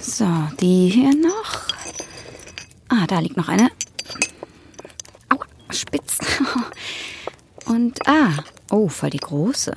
[0.00, 0.26] So,
[0.60, 1.66] die hier noch.
[2.88, 3.70] Ah, da liegt noch eine.
[5.28, 6.18] Aua, spitz.
[7.66, 9.72] Und ah, oh, voll die große.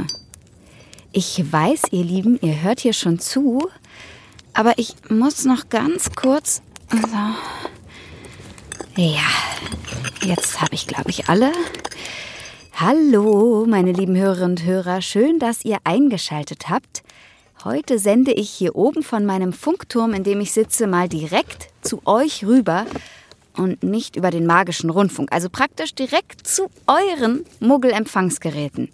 [1.11, 3.69] Ich weiß, ihr Lieben, ihr hört hier schon zu,
[4.53, 6.61] aber ich muss noch ganz kurz.
[6.89, 9.01] So.
[9.01, 9.21] Ja,
[10.23, 11.51] jetzt habe ich, glaube ich, alle.
[12.73, 17.03] Hallo, meine lieben Hörerinnen und Hörer, schön, dass ihr eingeschaltet habt.
[17.63, 22.02] Heute sende ich hier oben von meinem Funkturm, in dem ich sitze, mal direkt zu
[22.05, 22.85] euch rüber
[23.55, 28.89] und nicht über den magischen Rundfunk, also praktisch direkt zu euren Muggelempfangsgeräten.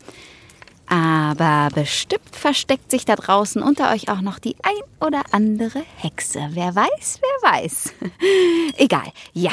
[0.90, 6.50] Aber bestimmt versteckt sich da draußen unter euch auch noch die ein oder andere Hexe.
[6.52, 7.94] Wer weiß, wer weiß.
[8.78, 9.52] Egal, ja.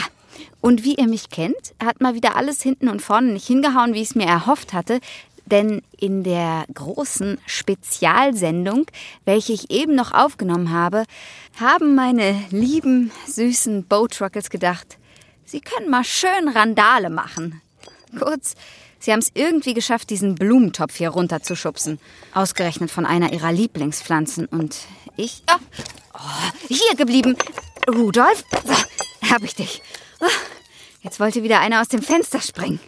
[0.64, 4.00] Und wie ihr mich kennt, hat mal wieder alles hinten und vorne nicht hingehauen, wie
[4.00, 4.98] ich es mir erhofft hatte.
[5.44, 8.86] Denn in der großen Spezialsendung,
[9.26, 11.04] welche ich eben noch aufgenommen habe,
[11.60, 14.96] haben meine lieben, süßen Boatruckles gedacht,
[15.44, 17.60] sie können mal schön Randale machen.
[18.18, 18.54] Kurz,
[18.98, 22.00] sie haben es irgendwie geschafft, diesen Blumentopf hier runterzuschubsen.
[22.32, 24.46] Ausgerechnet von einer ihrer Lieblingspflanzen.
[24.46, 24.78] Und
[25.18, 25.42] ich.
[25.46, 25.80] Oh,
[26.14, 27.36] oh, hier geblieben.
[27.86, 29.82] Rudolf, so, hab ich dich.
[30.20, 30.53] Oh,
[31.04, 32.80] jetzt wollte wieder einer aus dem Fenster springen.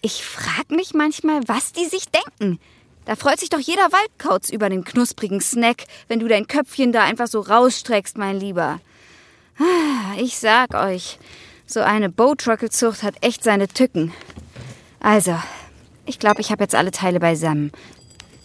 [0.00, 2.58] Ich frag mich manchmal, was die sich denken.
[3.04, 7.02] Da freut sich doch jeder Waldkauz über den knusprigen Snack, wenn du dein Köpfchen da
[7.02, 8.80] einfach so rausstreckst, mein Lieber.
[9.58, 11.18] Ah, ich sag euch,
[11.66, 14.12] so eine Bowtruckle-Zucht hat echt seine Tücken.
[15.00, 15.36] Also,
[16.06, 17.72] ich glaube, ich habe jetzt alle Teile beisammen.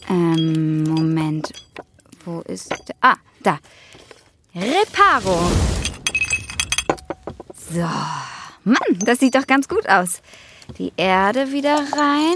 [0.09, 1.53] Ähm, Moment.
[2.25, 2.73] Wo ist.
[3.02, 3.59] Ah, da.
[4.53, 5.52] Reparo.
[7.72, 7.88] So.
[8.66, 10.22] Mann, das sieht doch ganz gut aus.
[10.80, 12.36] Die Erde wieder rein.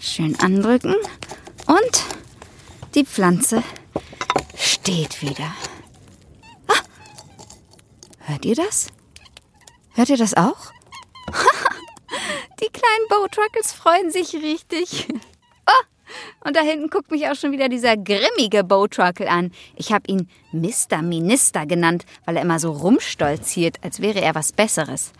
[0.00, 0.96] Schön andrücken.
[1.66, 2.04] Und
[2.94, 3.62] die Pflanze
[4.56, 5.54] steht wieder.
[6.66, 6.82] Ah,
[8.18, 8.88] hört ihr das?
[9.92, 10.72] Hört ihr das auch?
[12.60, 15.06] die kleinen Bowtruckles freuen sich richtig.
[16.44, 19.52] Und da hinten guckt mich auch schon wieder dieser grimmige Bowtruckle an.
[19.76, 21.02] Ich habe ihn Mr.
[21.02, 25.12] Minister genannt, weil er immer so rumstolziert, als wäre er was Besseres.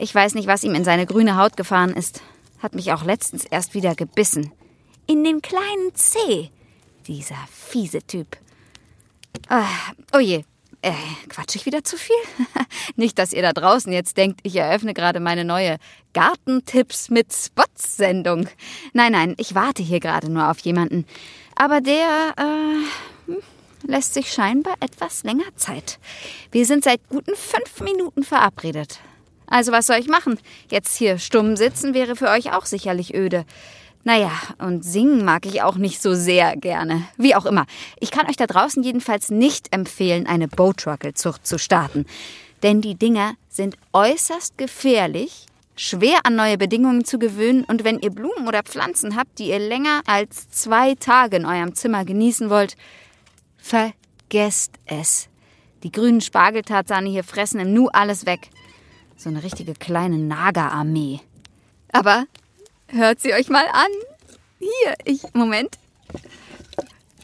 [0.00, 2.22] Ich weiß nicht, was ihm in seine grüne Haut gefahren ist.
[2.62, 4.52] Hat mich auch letztens erst wieder gebissen.
[5.06, 6.50] In den kleinen Zeh.
[7.06, 8.36] Dieser fiese Typ.
[10.14, 10.44] Oh je,
[10.84, 10.92] äh,
[11.28, 12.14] quatsch ich wieder zu viel?
[12.96, 15.78] Nicht, dass ihr da draußen jetzt denkt, ich eröffne gerade meine neue
[16.12, 18.48] Gartentipps mit Spots-Sendung.
[18.92, 21.06] Nein, nein, ich warte hier gerade nur auf jemanden.
[21.56, 23.34] Aber der, äh,
[23.86, 25.98] lässt sich scheinbar etwas länger Zeit.
[26.50, 29.00] Wir sind seit guten fünf Minuten verabredet.
[29.46, 30.38] Also was soll ich machen?
[30.70, 33.44] Jetzt hier stumm sitzen wäre für euch auch sicherlich öde.
[34.04, 37.04] Naja, und singen mag ich auch nicht so sehr gerne.
[37.16, 37.64] Wie auch immer.
[37.98, 42.04] Ich kann euch da draußen jedenfalls nicht empfehlen, eine Boatruckle-Zucht zu starten.
[42.62, 48.10] Denn die Dinger sind äußerst gefährlich, schwer an neue Bedingungen zu gewöhnen und wenn ihr
[48.10, 52.76] Blumen oder Pflanzen habt, die ihr länger als zwei Tage in eurem Zimmer genießen wollt,
[53.56, 55.28] vergesst es.
[55.82, 58.50] Die grünen Spargeltarzane hier fressen im Nu alles weg.
[59.16, 61.20] So eine richtige kleine Nagerarmee.
[61.92, 62.24] Aber
[62.94, 63.90] Hört sie euch mal an.
[64.60, 65.22] Hier, ich.
[65.34, 65.78] Moment.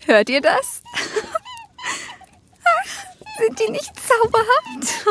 [0.04, 0.82] Hört ihr das?
[3.38, 5.06] Sind die nicht zauberhaft?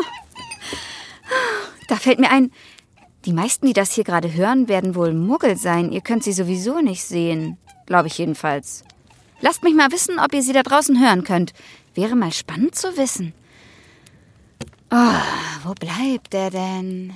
[1.88, 2.52] Da fällt mir ein,
[3.26, 5.94] die meisten, die das hier gerade hören, werden wohl Muggel sein.
[5.94, 7.58] Ihr könnt sie sowieso nicht sehen.
[7.86, 8.84] Glaube ich jedenfalls.
[9.40, 11.54] Lasst mich mal wissen, ob ihr sie da draußen hören könnt.
[11.96, 13.34] Wäre mal spannend zu wissen.
[14.92, 15.22] Oh,
[15.64, 17.14] wo bleibt er denn?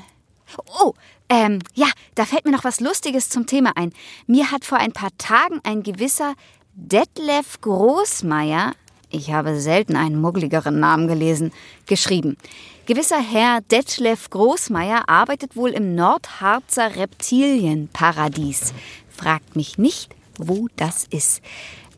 [0.80, 0.94] Oh,
[1.34, 3.92] ähm, ja, da fällt mir noch was Lustiges zum Thema ein.
[4.28, 6.36] Mir hat vor ein paar Tagen ein gewisser
[6.76, 8.74] Detlef Großmeier,
[9.10, 11.52] ich habe selten einen muggligeren Namen gelesen,
[11.88, 12.38] geschrieben.
[12.86, 18.74] Gewisser Herr Detlef Großmeier arbeitet wohl im Nordharzer Reptilienparadies.
[19.10, 21.42] Fragt mich nicht, wo das ist.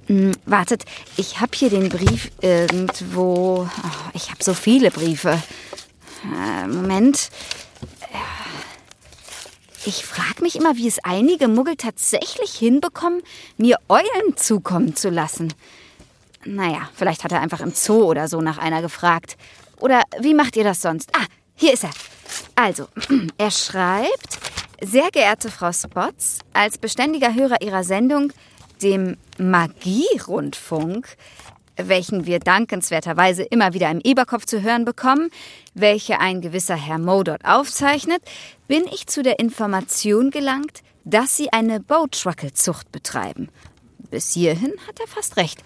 [0.07, 0.86] Hm, wartet,
[1.18, 3.68] ich habe hier den Brief irgendwo.
[3.68, 5.42] Oh, ich habe so viele Briefe.
[6.24, 7.30] Äh, Moment.
[9.87, 13.21] Ich frage mich immer, wie es einige Muggel tatsächlich hinbekommen,
[13.57, 15.53] mir Eulen zukommen zu lassen.
[16.43, 19.37] Naja, vielleicht hat er einfach im Zoo oder so nach einer gefragt.
[19.79, 21.15] Oder wie macht ihr das sonst?
[21.15, 21.91] Ah, hier ist er.
[22.55, 22.87] Also,
[23.37, 24.39] er schreibt,
[24.81, 28.33] sehr geehrte Frau Spots, als beständiger Hörer Ihrer Sendung,
[28.81, 31.15] dem Magierundfunk,
[31.77, 35.30] welchen wir dankenswerterweise immer wieder im Eberkopf zu hören bekommen,
[35.74, 38.22] welche ein gewisser Herr Moe dort aufzeichnet,
[38.68, 43.50] bin ich zu der Information gelangt, dass sie eine Boatruckle-Zucht betreiben.
[44.10, 45.63] Bis hierhin hat er fast recht.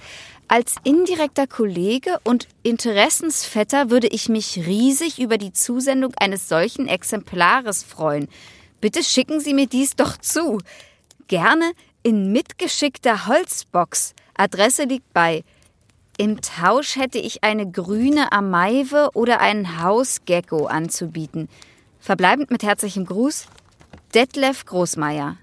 [0.47, 7.83] Als indirekter Kollege und Interessensvetter würde ich mich riesig über die Zusendung eines solchen Exemplares
[7.83, 8.27] freuen.
[8.81, 10.59] Bitte schicken Sie mir dies doch zu.
[11.27, 11.71] Gerne
[12.01, 14.15] in mitgeschickter Holzbox.
[14.33, 15.43] Adresse liegt bei.
[16.19, 21.47] Im Tausch hätte ich eine grüne Ameive oder einen Hausgecko anzubieten.
[22.01, 23.45] Verbleibend mit herzlichem Gruß,
[24.13, 25.37] Detlef Großmeier.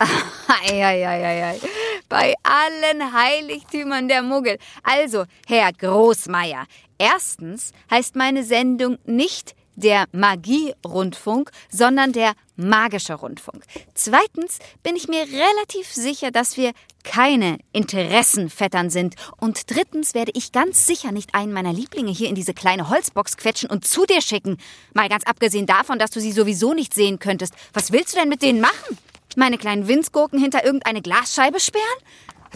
[0.68, 1.60] Eieieiei.
[2.08, 4.58] Bei allen Heiligtümern der Muggel.
[4.82, 6.66] Also, Herr Großmeier,
[6.98, 13.64] erstens heißt meine Sendung nicht der Magie-Rundfunk, sondern der magische Rundfunk.
[13.94, 16.72] Zweitens bin ich mir relativ sicher, dass wir
[17.04, 19.14] keine Interessenvettern sind.
[19.38, 23.36] Und drittens werde ich ganz sicher nicht einen meiner Lieblinge hier in diese kleine Holzbox
[23.36, 24.58] quetschen und zu dir schicken.
[24.92, 27.54] Mal ganz abgesehen davon, dass du sie sowieso nicht sehen könntest.
[27.72, 28.98] Was willst du denn mit denen machen?
[29.36, 31.84] Meine kleinen Winzgurken hinter irgendeine Glasscheibe sperren?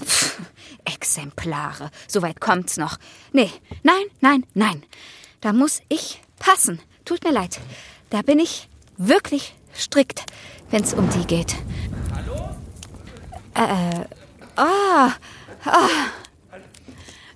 [0.00, 0.40] Pff,
[0.84, 1.90] Exemplare.
[2.08, 2.98] Soweit kommt's noch.
[3.32, 3.50] Nee,
[3.82, 4.82] nein, nein, nein.
[5.40, 6.80] Da muss ich passen.
[7.04, 7.60] Tut mir leid.
[8.10, 10.24] Da bin ich wirklich strikt,
[10.70, 11.54] wenn's um die geht.
[12.14, 12.50] Hallo?
[13.54, 14.04] Äh,
[14.56, 15.12] ah,
[15.64, 15.88] ah.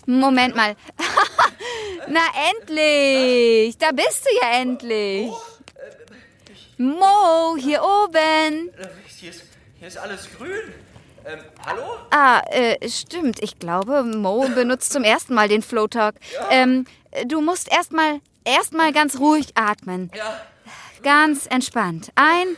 [0.06, 0.76] Moment mal.
[2.08, 3.76] Na endlich.
[3.78, 5.30] Da bist du ja endlich.
[6.78, 8.68] Mo, hier oben.
[8.78, 8.88] Äh,
[9.18, 9.42] Hier ist,
[9.78, 10.72] hier ist alles grün.
[11.24, 11.82] Ähm, hallo?
[12.10, 13.42] Ah, äh, stimmt.
[13.42, 16.14] Ich glaube, Mo benutzt zum ersten Mal den Flow Talk.
[16.50, 16.86] Ähm,
[17.26, 20.10] du musst erstmal erstmal ganz ruhig atmen.
[20.14, 20.40] Ja.
[21.06, 22.10] Ganz entspannt.
[22.16, 22.56] Ein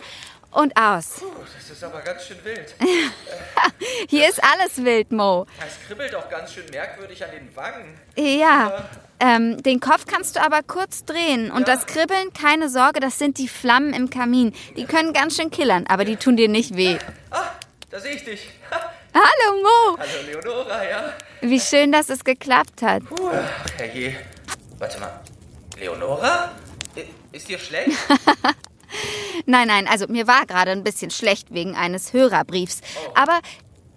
[0.52, 1.16] und aus.
[1.20, 2.74] Puh, das ist aber ganz schön wild.
[4.08, 5.44] Hier ist alles wild, Mo.
[5.60, 8.00] Es kribbelt auch ganz schön merkwürdig an den Wangen.
[8.16, 8.88] Ja.
[9.20, 11.50] Ähm, den Kopf kannst du aber kurz drehen.
[11.50, 11.74] Und Ja.
[11.74, 14.54] das Kribbeln, keine Sorge, das sind die Flammen im Kamin.
[14.78, 16.96] Die können ganz schön killern, aber die tun dir nicht weh.
[17.30, 17.50] Ah,
[17.90, 18.48] da sehe ich dich.
[19.12, 19.98] Hallo, Mo.
[19.98, 21.12] Hallo Leonora, ja.
[21.42, 23.04] Wie schön, dass es geklappt hat.
[23.04, 23.30] Puh,
[23.76, 24.16] herrje.
[24.78, 25.20] Warte mal.
[25.78, 26.52] Leonora?
[26.98, 27.90] I- Ist dir schlecht?
[29.46, 32.80] Nein, nein, also mir war gerade ein bisschen schlecht wegen eines Hörerbriefs.
[33.14, 33.38] Aber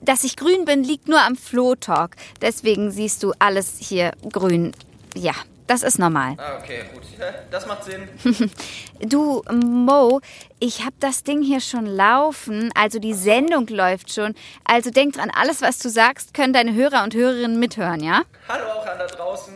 [0.01, 2.15] dass ich grün bin, liegt nur am Flohtalk.
[2.42, 4.74] Deswegen siehst du alles hier grün.
[5.15, 5.33] Ja,
[5.68, 6.36] das ist normal.
[6.38, 7.01] Ah, okay, gut.
[7.51, 8.07] Das macht Sinn.
[9.00, 10.21] Du, Mo,
[10.59, 12.71] ich hab das Ding hier schon laufen.
[12.75, 14.36] Also die Sendung läuft schon.
[14.63, 18.21] Also denk dran, alles, was du sagst, können deine Hörer und Hörerinnen mithören, ja?
[18.47, 19.54] Hallo auch an da draußen.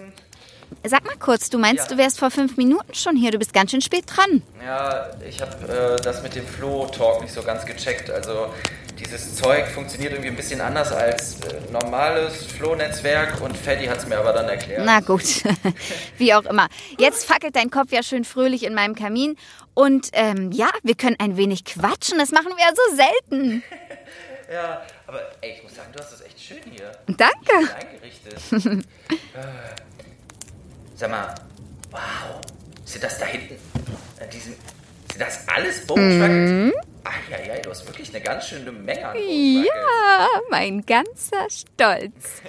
[0.87, 1.95] Sag mal kurz, du meinst, Ja.
[1.95, 3.31] du wärst vor fünf Minuten schon hier.
[3.31, 4.41] Du bist ganz schön spät dran.
[4.63, 8.09] Ja, ich habe äh, das mit dem Flow-Talk nicht so ganz gecheckt.
[8.09, 8.53] Also
[8.99, 14.05] dieses Zeug funktioniert irgendwie ein bisschen anders als äh, normales Flow-Netzwerk und Freddy hat es
[14.07, 14.83] mir aber dann erklärt.
[14.85, 15.23] Na gut,
[16.17, 16.67] wie auch immer.
[16.97, 19.37] Jetzt fackelt dein Kopf ja schön fröhlich in meinem Kamin.
[19.73, 22.17] Und ähm, ja, wir können ein wenig quatschen.
[22.19, 23.63] Das machen wir ja so selten.
[24.53, 27.73] Ja, aber ey, ich muss sagen, du hast das echt schön hier Danke.
[27.79, 28.85] eingerichtet.
[30.95, 31.35] äh, sag mal,
[31.91, 32.41] wow,
[32.85, 33.55] sind das da hinten?
[34.19, 34.53] An diesem,
[35.11, 36.73] sind das alles Boatruckles?
[37.03, 39.15] Ach ja, ja, du hast wirklich eine ganz schöne Menge an.
[39.17, 42.41] Ja, mein ganzer Stolz.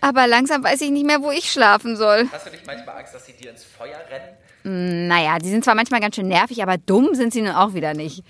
[0.00, 2.28] Aber langsam weiß ich nicht mehr, wo ich schlafen soll.
[2.32, 5.08] Hast du nicht manchmal Angst, dass sie dir ins Feuer rennen?
[5.08, 7.94] Naja, die sind zwar manchmal ganz schön nervig, aber dumm sind sie nun auch wieder
[7.94, 8.24] nicht.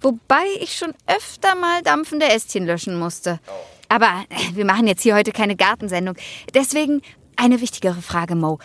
[0.00, 3.40] Wobei ich schon öfter mal dampfende Ästchen löschen musste.
[3.88, 6.16] Aber äh, wir machen jetzt hier heute keine Gartensendung.
[6.54, 7.02] Deswegen
[7.36, 8.58] eine wichtigere Frage, Mo.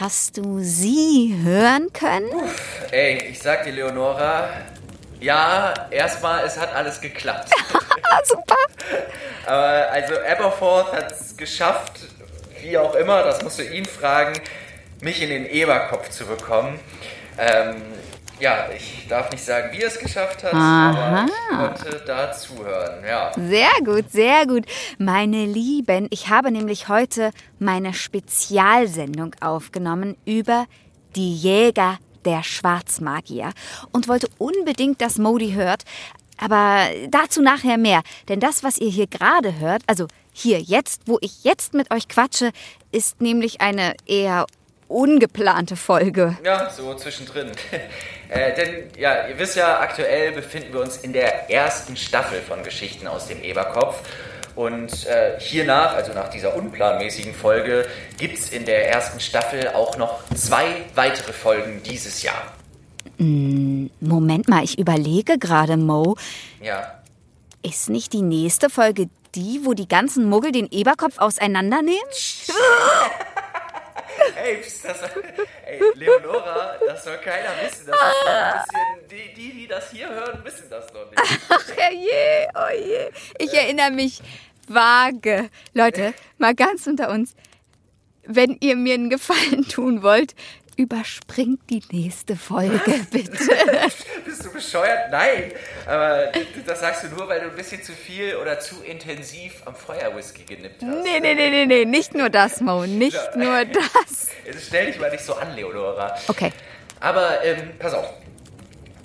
[0.00, 2.30] Hast du sie hören können?
[2.90, 4.48] Ey, ich sag dir, Leonora,
[5.20, 7.50] ja, erstmal, es hat alles geklappt.
[8.24, 8.56] Super.
[9.46, 12.00] Aber also Aberforth hat es geschafft,
[12.60, 14.40] wie auch immer, das musst du ihn fragen,
[15.00, 16.80] mich in den Eberkopf zu bekommen.
[17.38, 17.82] Ähm,
[18.40, 21.26] ja, ich darf nicht sagen, wie er es geschafft hat, Aha.
[21.52, 23.32] aber ich konnte da zuhören, ja.
[23.36, 24.64] Sehr gut, sehr gut.
[24.98, 30.66] Meine Lieben, ich habe nämlich heute meine Spezialsendung aufgenommen über
[31.16, 33.52] die Jäger der Schwarzmagier
[33.92, 35.84] und wollte unbedingt, dass Modi hört.
[36.38, 38.02] Aber dazu nachher mehr.
[38.28, 42.08] Denn das, was ihr hier gerade hört, also hier jetzt, wo ich jetzt mit euch
[42.08, 42.50] quatsche,
[42.90, 44.46] ist nämlich eine eher
[44.88, 46.36] ungeplante Folge.
[46.44, 47.50] Ja, so zwischendrin.
[48.28, 52.62] äh, denn, ja, ihr wisst ja, aktuell befinden wir uns in der ersten Staffel von
[52.62, 54.00] Geschichten aus dem Eberkopf.
[54.56, 57.86] Und äh, hiernach, also nach dieser unplanmäßigen Folge,
[58.18, 62.54] gibt es in der ersten Staffel auch noch zwei weitere Folgen dieses Jahr.
[63.18, 66.16] Moment mal, ich überlege gerade, Mo.
[66.60, 67.00] Ja,
[67.62, 72.00] Ist nicht die nächste Folge die, wo die ganzen Muggel den Eberkopf auseinandernehmen?
[74.36, 74.98] Ey, pst, das,
[75.66, 77.86] ey, Leonora, das soll keiner wissen.
[77.86, 78.64] Das ist ein
[79.08, 81.22] bisschen, die, die, die das hier hören, wissen das noch nicht.
[81.48, 83.10] Ach je, oh je.
[83.38, 84.20] Ich erinnere mich
[84.68, 85.50] vage.
[85.72, 87.34] Leute, mal ganz unter uns.
[88.26, 90.34] Wenn ihr mir einen Gefallen tun wollt,
[90.76, 93.30] überspringt die nächste Folge, bitte.
[94.24, 95.10] Bist du bescheuert?
[95.10, 95.52] Nein.
[95.86, 96.32] Aber
[96.66, 100.44] das sagst du nur, weil du ein bisschen zu viel oder zu intensiv am Feuerwhisky
[100.44, 101.02] genippt hast.
[101.04, 101.84] Nee, nee, nee, nee, nee.
[101.84, 102.86] Nicht nur das, Mo.
[102.86, 103.36] Nicht Ja.
[103.36, 104.28] nur das.
[104.44, 106.16] Jetzt stell dich mal nicht so an, Leonora.
[106.28, 106.52] Okay.
[107.00, 108.06] Aber ähm, pass auf,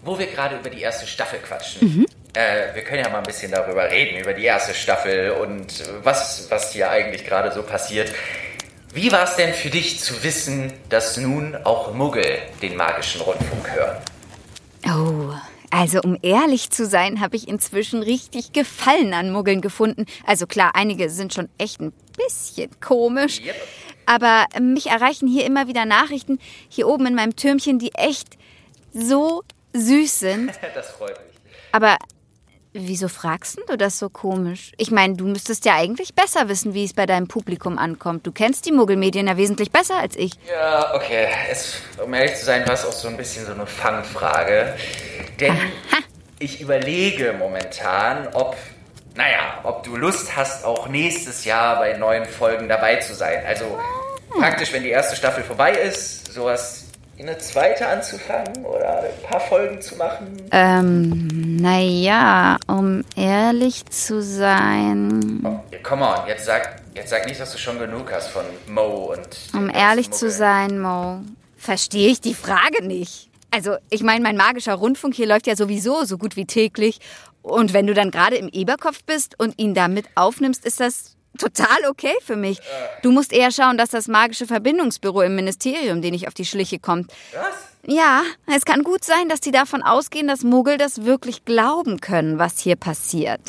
[0.04, 3.52] wo wir gerade über die erste Staffel quatschen, äh, wir können ja mal ein bisschen
[3.52, 8.12] darüber reden, über die erste Staffel und was, was hier eigentlich gerade so passiert.
[8.94, 13.70] Wie war es denn für dich zu wissen, dass nun auch Muggel den magischen Rundfunk
[13.72, 13.98] hören?
[14.88, 15.34] Oh,
[15.70, 20.06] also um ehrlich zu sein, habe ich inzwischen richtig Gefallen an Muggeln gefunden.
[20.26, 23.42] Also klar, einige sind schon echt ein bisschen komisch.
[23.42, 23.56] Yep.
[24.08, 28.38] Aber mich erreichen hier immer wieder Nachrichten hier oben in meinem Türmchen, die echt
[28.92, 29.44] so
[29.74, 30.52] süß sind.
[30.74, 31.36] Das freut mich.
[31.72, 31.98] Aber
[32.74, 34.72] wieso fragst denn du das so komisch?
[34.78, 38.26] Ich meine, du müsstest ja eigentlich besser wissen, wie es bei deinem Publikum ankommt.
[38.28, 40.34] Du kennst die Muggelmedien ja wesentlich besser als ich.
[40.50, 41.28] Ja, okay.
[41.50, 44.76] Es, um ehrlich zu sein, war es auch so ein bisschen so eine Fangfrage.
[45.40, 45.58] Denn
[46.40, 48.56] ich überlege momentan, ob,
[49.16, 53.44] naja, ob du Lust hast, auch nächstes Jahr bei neuen Folgen dabei zu sein.
[53.46, 53.80] Also
[54.38, 56.86] praktisch, wenn die erste Staffel vorbei ist, sowas
[57.28, 60.38] eine zweite anzufangen oder ein paar Folgen zu machen.
[60.52, 65.42] Ähm, naja, um ehrlich zu sein.
[65.44, 69.14] Oh, come on, jetzt sag, jetzt sag nicht, dass du schon genug hast von Mo
[69.14, 69.28] und.
[69.54, 71.20] Um ehrlich zu sein, Mo,
[71.58, 73.30] verstehe ich die Frage nicht.
[73.52, 77.00] Also, ich meine, mein magischer Rundfunk hier läuft ja sowieso so gut wie täglich.
[77.42, 81.86] Und wenn du dann gerade im Eberkopf bist und ihn damit aufnimmst, ist das total
[81.90, 82.60] okay für mich.
[83.02, 86.80] Du musst eher schauen, dass das magische Verbindungsbüro im Ministerium, den ich auf die Schliche
[86.80, 87.12] kommt.
[87.34, 87.70] Was?
[87.86, 92.38] Ja, es kann gut sein, dass die davon ausgehen, dass Muggel das wirklich glauben können,
[92.38, 93.42] was hier passiert.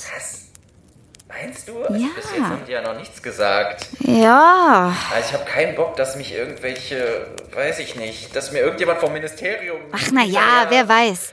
[1.28, 1.72] Meinst du?
[1.72, 2.08] Ja.
[2.14, 3.86] Bis jetzt haben die ja noch nichts gesagt.
[4.00, 4.94] Ja.
[5.14, 9.12] Also ich habe keinen Bock, dass mich irgendwelche, weiß ich nicht, dass mir irgendjemand vom
[9.12, 9.80] Ministerium.
[9.92, 11.32] Ach na ja, wer weiß.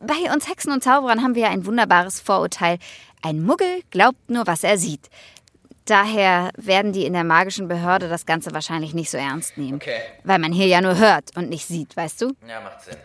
[0.00, 2.78] Bei uns Hexen und Zauberern haben wir ja ein wunderbares Vorurteil.
[3.22, 5.10] Ein Muggel glaubt nur, was er sieht.
[5.86, 9.76] Daher werden die in der magischen Behörde das Ganze wahrscheinlich nicht so ernst nehmen.
[9.76, 10.00] Okay.
[10.24, 12.32] Weil man hier ja nur hört und nicht sieht, weißt du?
[12.46, 12.96] Ja, macht Sinn.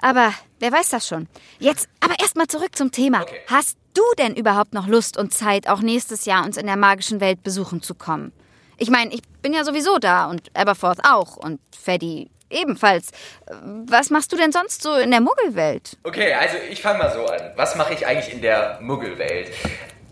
[0.00, 1.28] Aber wer weiß das schon.
[1.58, 3.22] Jetzt aber erstmal zurück zum Thema.
[3.22, 3.40] Okay.
[3.46, 7.20] Hast du denn überhaupt noch Lust und Zeit, auch nächstes Jahr uns in der magischen
[7.20, 8.32] Welt besuchen zu kommen?
[8.78, 13.10] Ich meine, ich bin ja sowieso da und Aberforth auch und Freddy ebenfalls.
[13.86, 15.98] Was machst du denn sonst so in der Muggelwelt?
[16.02, 17.52] Okay, also ich fange mal so an.
[17.56, 19.52] Was mache ich eigentlich in der Muggelwelt?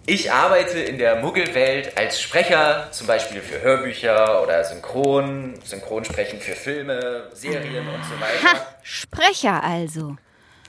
[0.06, 6.54] Ich arbeite in der Muggelwelt als Sprecher, zum Beispiel für Hörbücher oder Synchron, Synchronsprechen für
[6.54, 8.58] Filme, Serien und so weiter.
[8.58, 10.16] Ha, Sprecher also.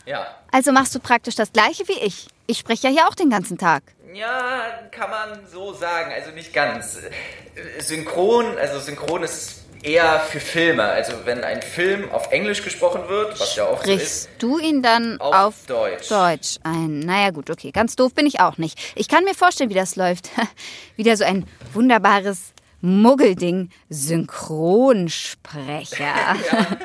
[0.06, 0.28] Ja.
[0.52, 2.28] Also machst du praktisch das gleiche wie ich.
[2.46, 3.84] Ich spreche ja hier auch den ganzen Tag.
[4.14, 7.00] Ja, kann man so sagen, also nicht ganz.
[7.80, 10.84] Synchron, also Synchron ist eher für Filme.
[10.84, 14.02] Also wenn ein Film auf Englisch gesprochen wird, was ja oft so ist.
[14.02, 16.10] Sprichst du ihn dann Auf auf, Deutsch.
[16.10, 17.00] Deutsch ein?
[17.00, 17.72] Naja gut, okay.
[17.72, 18.80] Ganz doof bin ich auch nicht.
[18.96, 20.30] Ich kann mir vorstellen, wie das läuft.
[20.96, 23.70] Wieder so ein wunderbares Muggelding.
[23.90, 26.36] Synchronsprecher.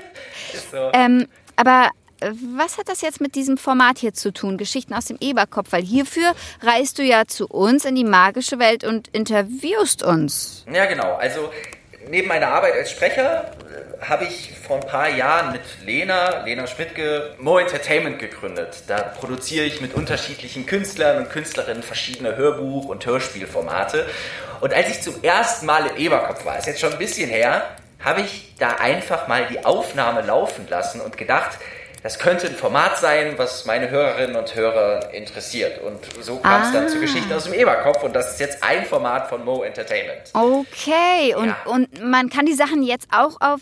[0.52, 0.90] Ist so.
[0.92, 1.26] ähm,
[1.56, 4.58] aber äh, was hat das jetzt mit diesem Format hier zu tun?
[4.58, 5.72] Geschichten aus dem Eberkopf?
[5.72, 10.64] Weil hierfür reist du ja zu uns in die magische Welt und interviewst uns.
[10.72, 11.14] Ja, genau.
[11.14, 11.50] Also
[12.08, 16.66] neben meiner Arbeit als Sprecher äh, habe ich vor ein paar Jahren mit Lena, Lena
[16.66, 18.84] Schmidtke, Mo Entertainment gegründet.
[18.86, 24.06] Da produziere ich mit unterschiedlichen Künstlern und Künstlerinnen verschiedene Hörbuch- und Hörspielformate.
[24.60, 27.62] Und als ich zum ersten Mal im Eberkopf war, ist jetzt schon ein bisschen her,
[28.02, 31.58] habe ich da einfach mal die Aufnahme laufen lassen und gedacht,
[32.06, 35.80] das könnte ein Format sein, was meine Hörerinnen und Hörer interessiert.
[35.82, 36.88] Und so kam es dann Ah.
[36.88, 40.30] zu Geschichten aus dem Eberkopf und das ist jetzt ein Format von Mo Entertainment.
[40.32, 41.56] Okay, und, Ja.
[41.64, 43.58] und man kann die Sachen jetzt auch auf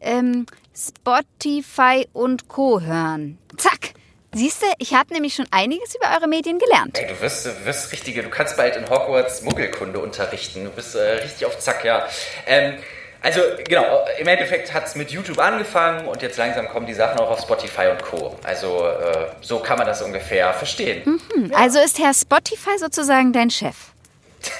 [0.00, 2.80] ähm, Spotify und Co.
[2.80, 3.38] hören.
[3.56, 3.94] Zack!
[4.32, 6.96] Siehst du, ich habe nämlich schon einiges über eure Medien gelernt.
[6.96, 10.62] Ey, du wirst, du wirst richtige, du kannst bald in Hogwarts Muggelkunde unterrichten.
[10.64, 12.06] Du bist äh, richtig auf Zack, ja.
[12.46, 12.76] Ähm,
[13.22, 17.18] also genau, im Endeffekt hat es mit YouTube angefangen und jetzt langsam kommen die Sachen
[17.20, 18.36] auch auf Spotify und Co.
[18.44, 21.20] Also äh, so kann man das ungefähr verstehen.
[21.34, 23.76] Hm, Also ist Herr Spotify sozusagen dein Chef.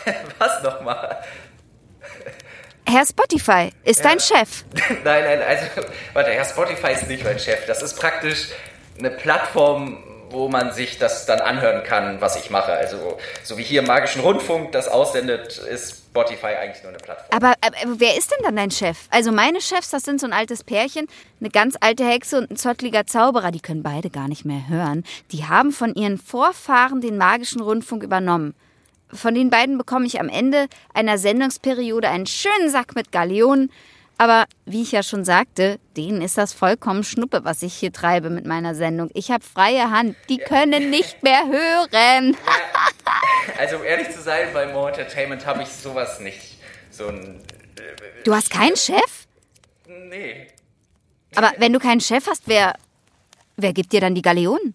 [0.38, 1.18] Was nochmal?
[2.86, 4.64] Herr Spotify ist dein Chef.
[5.04, 5.64] nein, nein, also
[6.12, 7.64] warte, ja, Spotify ist nicht mein Chef.
[7.66, 8.48] Das ist praktisch
[8.98, 12.72] eine Plattform, wo man sich das dann anhören kann, was ich mache.
[12.72, 17.28] Also so wie hier im Magischen Rundfunk das aussendet, ist Spotify eigentlich nur eine Plattform.
[17.30, 18.98] Aber, aber, wer ist denn dann dein Chef?
[19.10, 21.06] Also meine Chefs, das sind so ein altes Pärchen,
[21.40, 25.04] eine ganz alte Hexe und ein zottliger Zauberer, die können beide gar nicht mehr hören.
[25.30, 28.54] Die haben von ihren Vorfahren den Magischen Rundfunk übernommen.
[29.12, 33.70] Von den beiden bekomme ich am Ende einer Sendungsperiode einen schönen Sack mit Galeonen.
[34.18, 38.28] Aber wie ich ja schon sagte, denen ist das vollkommen Schnuppe, was ich hier treibe
[38.28, 39.10] mit meiner Sendung.
[39.14, 40.14] Ich habe freie Hand.
[40.28, 42.36] Die können nicht mehr hören.
[43.60, 46.56] Also um ehrlich zu sein, bei More Entertainment habe ich sowas nicht.
[46.90, 47.42] So ein.
[47.76, 49.26] Äh, du hast keinen Chef?
[49.86, 50.46] Nee.
[51.34, 52.74] Aber wenn du keinen Chef hast, wer,
[53.56, 54.74] wer gibt dir dann die Galeonen?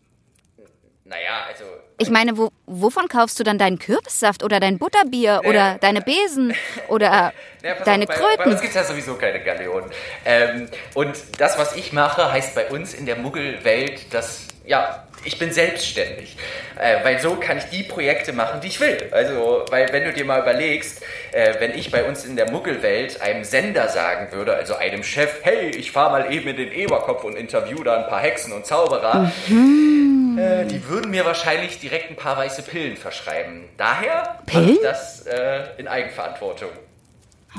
[1.04, 1.66] Naja, also
[1.98, 5.50] ich meine, wo, wovon kaufst du dann deinen Kürbissaft oder dein Butterbier nee.
[5.50, 6.54] oder deine Besen
[6.88, 8.38] oder ja, deine auf, Kröten?
[8.38, 9.90] Bei, bei uns gibt es ja sowieso keine Galeonen.
[10.26, 15.40] Ähm, und das, was ich mache, heißt bei uns in der Muggelwelt, dass, ja, ich
[15.40, 16.36] bin selbstständig.
[16.80, 19.10] Äh, weil so kann ich die Projekte machen, die ich will.
[19.12, 21.02] Also, weil wenn du dir mal überlegst,
[21.32, 25.40] äh, wenn ich bei uns in der Muggelwelt einem Sender sagen würde, also einem Chef,
[25.44, 28.66] hey, ich fahre mal eben in den Eberkopf und interview da ein paar Hexen und
[28.66, 30.06] Zauberer, mhm
[30.38, 33.66] äh, die würden mir wahrscheinlich direkt ein paar weiße Pillen verschreiben.
[33.78, 36.70] Daher ich das äh, in Eigenverantwortung.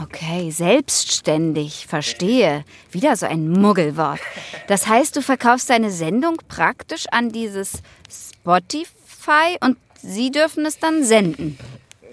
[0.03, 2.65] Okay, selbstständig, verstehe.
[2.91, 4.21] Wieder so ein Muggelwort.
[4.67, 11.03] Das heißt, du verkaufst deine Sendung praktisch an dieses Spotify und sie dürfen es dann
[11.03, 11.59] senden.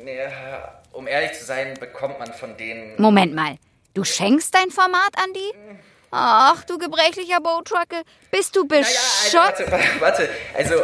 [0.06, 2.94] Ja, um ehrlich zu sein, bekommt man von denen.
[3.02, 3.58] Moment mal.
[3.94, 5.78] Du schenkst dein Format an die?
[6.12, 8.94] Ach, du gebrechlicher Bootrucke, bist du bescheuert?
[9.34, 10.76] Naja, also, warte, warte, also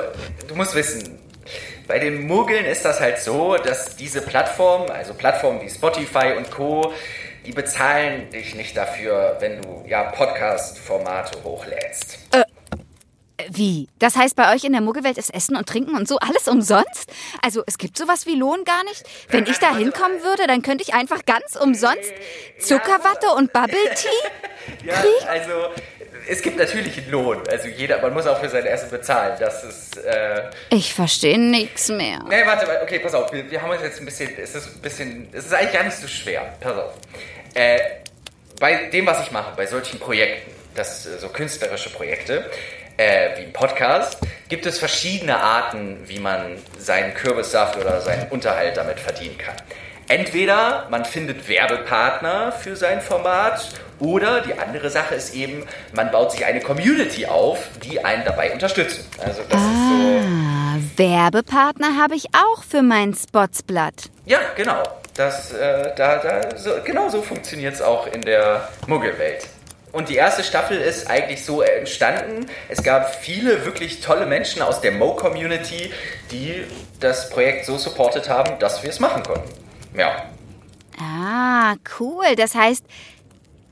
[0.48, 1.20] du musst wissen,
[1.89, 6.51] bei den Muggeln ist das halt so, dass diese Plattformen, also Plattformen wie Spotify und
[6.51, 6.93] Co.,
[7.48, 12.19] die bezahlen dich nicht dafür, wenn du ja Podcast-Formate hochlädst.
[12.31, 12.43] Äh,
[13.50, 13.88] wie?
[13.98, 17.12] Das heißt, bei euch in der Muggelwelt ist Essen und Trinken und so alles umsonst?
[17.41, 19.03] Also es gibt sowas wie Lohn gar nicht?
[19.29, 22.13] Wenn ich da hinkommen würde, dann könnte ich einfach ganz umsonst
[22.60, 24.93] Zuckerwatte und Bubble Tea ja,
[25.27, 25.51] also
[26.29, 27.41] es gibt natürlich einen Lohn.
[27.50, 29.36] Also jeder, man muss auch für sein Essen bezahlen.
[29.39, 29.97] Das ist.
[29.97, 32.23] Äh ich verstehe nichts mehr.
[32.30, 33.34] Nee, warte, okay, pass auf.
[33.34, 34.32] Wir, wir, haben uns jetzt ein bisschen.
[34.38, 35.30] Es ist ein bisschen.
[35.32, 36.54] Es ist eigentlich gar nicht so schwer.
[36.60, 36.93] Pass auf.
[37.56, 37.80] Äh,
[38.60, 42.45] bei dem, was ich mache, bei solchen Projekten, das so künstlerische Projekte,
[42.97, 48.77] äh, wie ein Podcast, gibt es verschiedene Arten, wie man seinen Kürbissaft oder seinen Unterhalt
[48.77, 49.56] damit verdienen kann.
[50.10, 53.69] Entweder man findet Werbepartner für sein Format
[54.00, 58.52] oder die andere Sache ist eben, man baut sich eine Community auf, die einen dabei
[58.52, 59.06] unterstützen.
[59.24, 60.19] Also das ah, ist so.
[60.19, 64.10] Ah, Werbepartner habe ich auch für mein Spotsblatt.
[64.26, 64.82] Ja, genau.
[65.15, 69.48] Das, äh, da, da, so, genau so funktioniert es auch in der Muggelwelt.
[69.91, 72.48] Und die erste Staffel ist eigentlich so entstanden.
[72.67, 75.93] Es gab viele wirklich tolle Menschen aus der Mo-Community,
[76.32, 76.63] die
[77.00, 79.68] das Projekt so supportet haben, dass wir es machen konnten.
[79.95, 80.25] Ja.
[80.99, 82.36] Ah, cool.
[82.36, 82.84] Das heißt,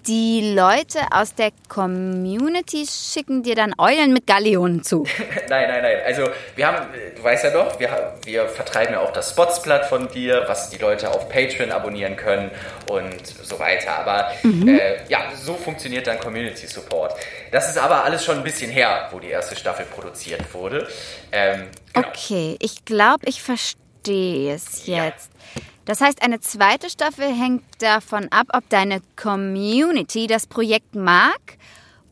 [0.07, 5.03] die Leute aus der Community schicken dir dann Eulen mit Galeonen zu.
[5.49, 5.97] nein, nein, nein.
[6.05, 10.07] Also wir haben, du weißt ja doch, wir, wir vertreiben ja auch das Spotsblatt von
[10.07, 12.51] dir, was die Leute auf Patreon abonnieren können
[12.89, 13.97] und so weiter.
[13.99, 14.69] Aber mhm.
[14.69, 17.15] äh, ja, so funktioniert dann Community Support.
[17.51, 20.87] Das ist aber alles schon ein bisschen her, wo die erste Staffel produziert wurde.
[21.33, 22.07] Ähm, genau.
[22.07, 25.31] Okay, ich glaube, ich verstehe es jetzt.
[25.55, 25.61] Ja.
[25.87, 31.39] Das heißt, eine zweite Staffel hängt davon ab, ob deine Community das Projekt mag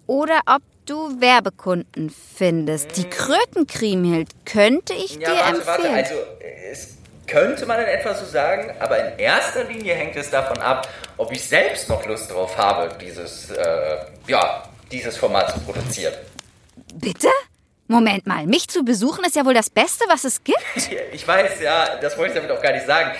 [0.07, 2.95] oder ob du Werbekunden findest.
[2.95, 5.65] Die Krötenkriemhild könnte ich ja, dir warte, empfehlen.
[5.65, 6.15] Warte, also
[6.71, 10.87] es könnte man in etwa so sagen, aber in erster Linie hängt es davon ab,
[11.17, 16.13] ob ich selbst noch Lust drauf habe, dieses, äh, ja, dieses Format zu produzieren.
[16.93, 17.27] Bitte?
[17.87, 20.59] Moment mal, mich zu besuchen ist ja wohl das Beste, was es gibt.
[21.11, 23.11] Ich weiß, ja, das wollte ich damit auch gar nicht sagen.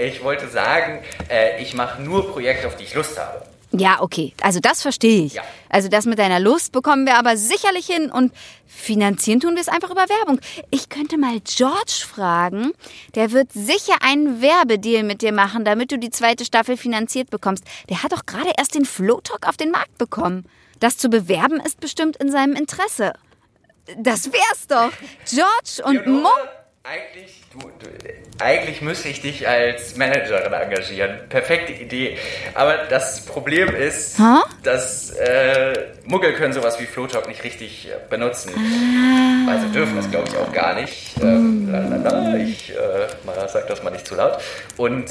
[0.00, 3.42] Ich wollte sagen, äh, ich mache nur Projekte, auf die ich Lust habe.
[3.76, 4.32] Ja, okay.
[4.40, 5.34] Also das verstehe ich.
[5.34, 5.42] Ja.
[5.68, 8.32] Also das mit deiner Lust bekommen wir aber sicherlich hin und
[8.66, 10.40] finanzieren tun wir es einfach über Werbung.
[10.70, 12.72] Ich könnte mal George fragen.
[13.16, 17.64] Der wird sicher einen Werbedeal mit dir machen, damit du die zweite Staffel finanziert bekommst.
[17.88, 20.46] Der hat doch gerade erst den Flowtalk auf den Markt bekommen.
[20.78, 23.12] Das zu bewerben ist bestimmt in seinem Interesse.
[23.98, 24.92] Das wär's doch.
[25.28, 26.28] George und Mo.
[26.86, 31.18] Eigentlich, du, du, eigentlich müsste ich dich als Managerin engagieren.
[31.30, 32.18] Perfekte Idee.
[32.52, 34.42] Aber das Problem ist, huh?
[34.62, 35.72] dass äh,
[36.04, 38.52] Muggel können sowas wie Flowtalk nicht richtig äh, benutzen.
[38.54, 39.50] Ah.
[39.52, 41.16] Also dürfen das, glaube ich, auch gar nicht.
[41.22, 44.36] Ähm, lalala, ich äh, mal sag das mal nicht zu laut.
[44.76, 45.06] Und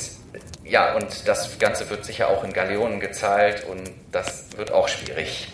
[0.64, 5.48] ja, und das Ganze wird sicher auch in Galeonen gezahlt und das wird auch schwierig.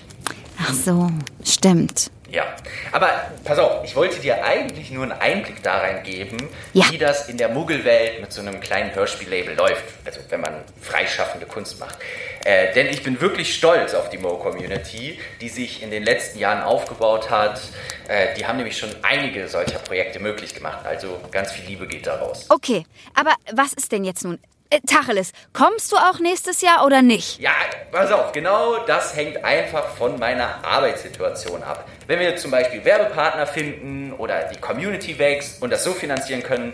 [0.62, 1.10] Ach so,
[1.46, 2.12] stimmt.
[2.32, 2.46] Ja,
[2.92, 3.10] aber
[3.44, 6.38] pass auf, ich wollte dir eigentlich nur einen Einblick da rein geben,
[6.74, 6.86] Ja.
[6.92, 9.84] wie das in der Muggelwelt mit so einem kleinen Hörspiellabel läuft.
[10.06, 11.98] Also wenn man freischaffende Kunst macht.
[12.46, 16.62] Äh, denn ich bin wirklich stolz auf die Mo-Community, die sich in den letzten Jahren
[16.62, 17.60] aufgebaut hat.
[18.08, 20.86] Äh, die haben nämlich schon einige solcher Projekte möglich gemacht.
[20.86, 22.46] Also ganz viel Liebe geht da raus.
[22.50, 24.40] Okay, aber was ist denn jetzt nun?
[24.72, 27.40] Äh, Tacheles, kommst du auch nächstes Jahr oder nicht?
[27.40, 27.52] Ja,
[27.92, 31.88] pass auf, genau das hängt einfach von meiner Arbeitssituation ab.
[32.10, 36.74] Wenn wir zum Beispiel Werbepartner finden oder die Community wächst und das so finanzieren können,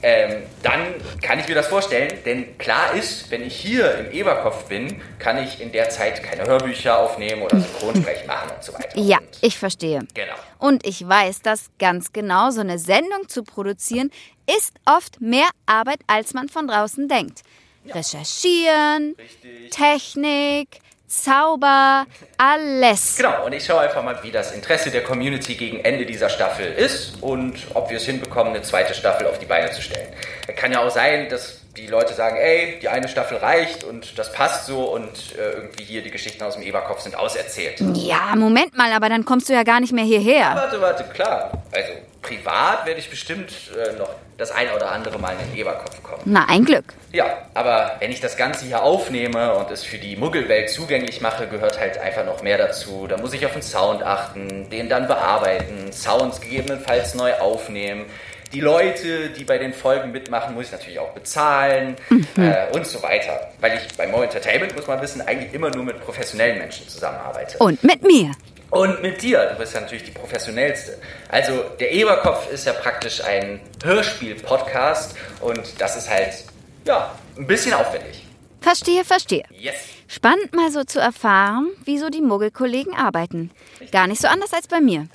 [0.00, 2.12] ähm, dann kann ich mir das vorstellen.
[2.24, 6.44] Denn klar ist, wenn ich hier im Eberkopf bin, kann ich in der Zeit keine
[6.44, 8.96] Hörbücher aufnehmen oder Synchronsprech machen und so weiter.
[8.96, 10.06] Ja, ich verstehe.
[10.14, 10.34] Genau.
[10.58, 12.50] Und ich weiß das ganz genau.
[12.50, 14.12] So eine Sendung zu produzieren
[14.56, 17.42] ist oft mehr Arbeit, als man von draußen denkt.
[17.88, 19.70] Recherchieren, Richtig.
[19.70, 22.04] Technik, Zauber,
[22.36, 23.16] alles.
[23.16, 26.66] Genau, und ich schaue einfach mal, wie das Interesse der Community gegen Ende dieser Staffel
[26.66, 30.08] ist und ob wir es hinbekommen, eine zweite Staffel auf die Beine zu stellen.
[30.56, 34.32] Kann ja auch sein, dass die Leute sagen, ey, die eine Staffel reicht und das
[34.32, 37.80] passt so und äh, irgendwie hier die Geschichten aus dem Eberkopf sind auserzählt.
[37.94, 40.52] Ja, Moment mal, aber dann kommst du ja gar nicht mehr hierher.
[40.54, 41.52] Warte, warte, klar.
[41.72, 41.92] Also
[42.26, 46.22] privat werde ich bestimmt äh, noch das ein oder andere Mal in den Eberkopf kommen.
[46.24, 46.84] Na, ein Glück.
[47.12, 51.46] Ja, aber wenn ich das Ganze hier aufnehme und es für die Muggelwelt zugänglich mache,
[51.46, 53.06] gehört halt einfach noch mehr dazu.
[53.06, 58.06] Da muss ich auf den Sound achten, den dann bearbeiten, Sounds gegebenenfalls neu aufnehmen.
[58.52, 61.96] Die Leute, die bei den Folgen mitmachen, muss ich natürlich auch bezahlen
[62.36, 63.50] äh, und so weiter.
[63.60, 67.58] Weil ich bei Mo Entertainment, muss man wissen, eigentlich immer nur mit professionellen Menschen zusammenarbeite.
[67.58, 68.32] Und mit mir.
[68.70, 70.98] Und mit dir, du bist ja natürlich die professionellste.
[71.28, 76.44] Also der Eberkopf ist ja praktisch ein Hörspiel-Podcast und das ist halt,
[76.84, 78.26] ja, ein bisschen aufwendig.
[78.60, 79.44] Verstehe, verstehe.
[79.50, 79.76] Yes.
[80.08, 83.52] Spannend mal so zu erfahren, wie so die Muggelkollegen arbeiten.
[83.92, 85.06] Gar nicht so anders als bei mir.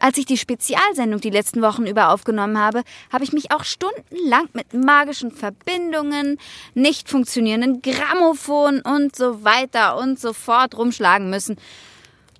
[0.00, 4.48] Als ich die Spezialsendung die letzten Wochen über aufgenommen habe, habe ich mich auch stundenlang
[4.52, 6.38] mit magischen Verbindungen,
[6.74, 11.56] nicht funktionierenden Grammophon und so weiter und so fort rumschlagen müssen.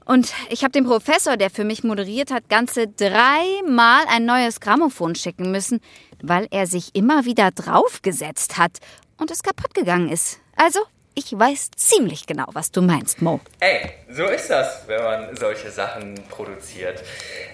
[0.05, 5.15] Und ich habe dem Professor, der für mich moderiert hat, ganze dreimal ein neues Grammophon
[5.15, 5.81] schicken müssen,
[6.23, 8.79] weil er sich immer wieder draufgesetzt hat
[9.19, 10.41] und es kaputt gegangen ist.
[10.57, 10.81] Also,
[11.15, 13.41] ich weiß ziemlich genau, was du meinst, Mo.
[13.61, 17.03] Ey, so ist das, wenn man solche Sachen produziert.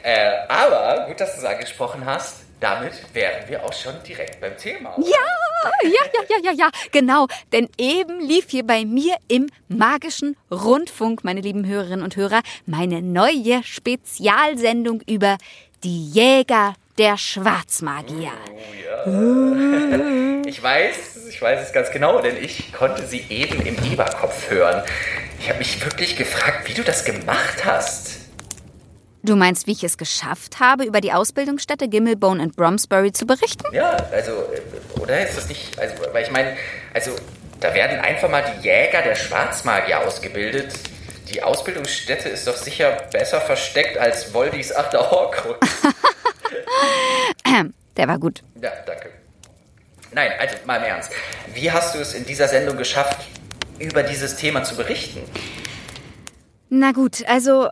[0.03, 2.46] Äh, aber gut, dass du es angesprochen hast.
[2.61, 4.97] Damit wären wir auch schon direkt beim Thema.
[4.97, 5.07] oder?
[5.07, 5.19] Ja,
[5.83, 7.27] ja, ja, ja, ja, ja, genau.
[7.53, 13.03] Denn eben lief hier bei mir im magischen Rundfunk, meine lieben Hörerinnen und Hörer, meine
[13.03, 15.37] neue Spezialsendung über
[15.85, 18.33] die Jäger der Schwarzmagier.
[19.05, 20.43] Oh ja.
[20.47, 24.83] Ich weiß, ich weiß es ganz genau, denn ich konnte sie eben im Eberkopf hören.
[25.39, 28.16] Ich habe mich wirklich gefragt, wie du das gemacht hast.
[29.27, 33.65] Du meinst, wie ich es geschafft habe, über die Ausbildungsstätte Gimmelbone and Bromsbury zu berichten?
[33.73, 36.57] Ja, also, äh, oder ist das nicht, also, weil ich meine,
[36.95, 37.11] also,
[37.59, 40.73] da werden einfach mal die Jäger der Schwarzmagier ausgebildet.
[41.29, 45.59] Die Ausbildungsstätte ist doch sicher besser versteckt als Voldis achter Horcrux.
[47.97, 48.43] Der war gut.
[48.63, 49.11] Ja, danke.
[50.13, 51.11] Nein, also mal im Ernst.
[51.53, 53.27] Wie hast du es in dieser Sendung geschafft,
[53.81, 55.21] über dieses Thema zu berichten?
[56.69, 57.71] Na gut, also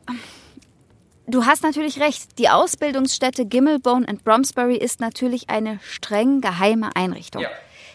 [1.27, 2.39] du hast natürlich recht.
[2.39, 7.43] Die Ausbildungsstätte Gimmelbone and Bromsbury ist natürlich eine streng geheime Einrichtung.
[7.43, 7.49] Ja.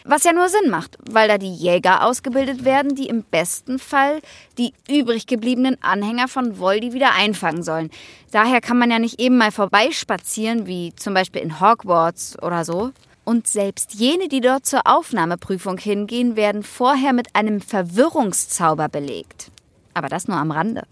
[0.04, 4.20] Was ja nur Sinn macht, weil da die Jäger ausgebildet werden, die im besten Fall
[4.56, 7.90] die übrig gebliebenen Anhänger von Voldy wieder einfangen sollen.
[8.30, 12.92] Daher kann man ja nicht eben mal vorbeispazieren, wie zum Beispiel in Hogwarts oder so.
[13.24, 19.50] Und selbst jene, die dort zur Aufnahmeprüfung hingehen, werden vorher mit einem Verwirrungszauber belegt.
[19.92, 20.84] Aber das nur am Rande.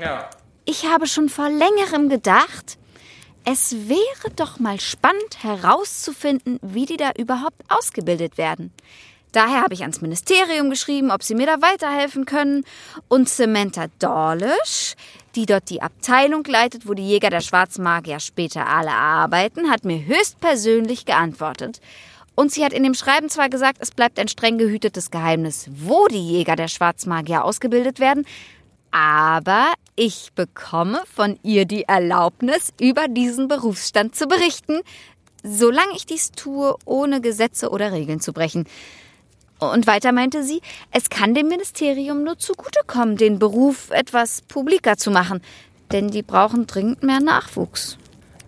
[0.00, 0.30] Ja.
[0.66, 2.78] Ich habe schon vor längerem gedacht,
[3.44, 8.72] es wäre doch mal spannend herauszufinden, wie die da überhaupt ausgebildet werden.
[9.32, 12.64] Daher habe ich ans Ministerium geschrieben, ob sie mir da weiterhelfen können.
[13.08, 14.94] Und Samantha Dawlish,
[15.34, 20.06] die dort die Abteilung leitet, wo die Jäger der Schwarzmagier später alle arbeiten, hat mir
[20.06, 21.80] höchstpersönlich geantwortet.
[22.36, 26.06] Und sie hat in dem Schreiben zwar gesagt, es bleibt ein streng gehütetes Geheimnis, wo
[26.06, 28.24] die Jäger der Schwarzmagier ausgebildet werden,
[28.94, 34.82] aber ich bekomme von ihr die Erlaubnis, über diesen Berufsstand zu berichten,
[35.42, 38.68] solange ich dies tue, ohne Gesetze oder Regeln zu brechen.
[39.58, 45.10] Und weiter meinte sie, es kann dem Ministerium nur zugutekommen, den Beruf etwas publiker zu
[45.10, 45.42] machen,
[45.90, 47.98] denn die brauchen dringend mehr Nachwuchs.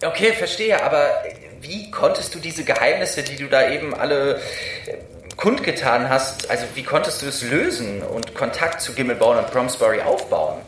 [0.04, 1.10] Okay, verstehe, aber
[1.60, 4.40] wie konntest du diese Geheimnisse, die du da eben alle
[5.36, 10.60] kundgetan hast, also wie konntest du es lösen und Kontakt zu Gimmelborn und Bromsbury aufbauen?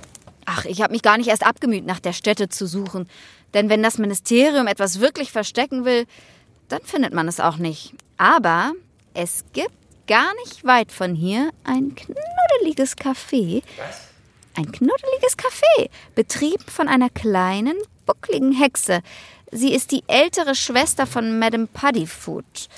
[0.45, 3.09] Ach, ich habe mich gar nicht erst abgemüht, nach der Stätte zu suchen.
[3.55, 6.07] Denn wenn das Ministerium etwas wirklich verstecken will,
[6.69, 7.95] dann findet man es auch nicht.
[8.19, 8.73] Aber
[9.15, 9.73] es gibt
[10.07, 13.63] gar nicht weit von hier ein knuddeliges Café.
[13.77, 14.09] Was?
[14.57, 17.77] Ein knuddeliges Café, betrieben von einer kleinen,
[18.07, 19.03] buckligen Hexe.
[19.53, 22.69] Sie ist die ältere Schwester von Madame Puddyfoot.